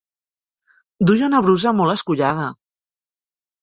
Duia 1.11 1.29
una 1.31 1.43
brusa 1.49 1.77
molt 1.83 1.97
escollada. 1.99 2.53